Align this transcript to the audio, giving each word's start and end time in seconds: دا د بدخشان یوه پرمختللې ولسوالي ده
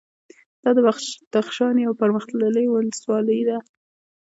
دا 0.63 0.69
د 0.75 0.79
بدخشان 0.85 1.75
یوه 1.85 1.95
پرمختللې 2.01 2.65
ولسوالي 2.69 3.41
ده 3.49 3.57